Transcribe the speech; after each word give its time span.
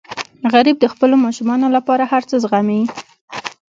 غریب 0.53 0.75
د 0.79 0.85
خپلو 0.93 1.15
ماشومانو 1.25 1.67
لپاره 1.75 2.03
هر 2.11 2.23
څه 2.29 2.35
زغمي 2.43 2.81